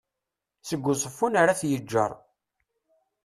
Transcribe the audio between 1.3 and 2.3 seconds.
ar at yeğğer